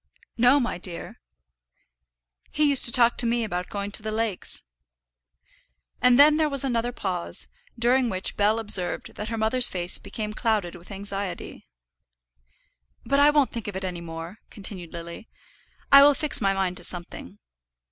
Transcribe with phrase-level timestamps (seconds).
[0.35, 1.19] "No, my dear."
[2.49, 4.63] "He used to talk to me about going to the lakes."
[6.01, 10.33] And then there was another pause, during which Bell observed that her mother's face became
[10.33, 11.67] clouded with anxiety.
[13.05, 15.29] "But I won't think of it any more," continued Lily;
[15.91, 17.37] "I will fix my mind to something."